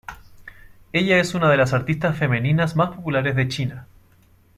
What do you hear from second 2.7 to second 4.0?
más populares de China.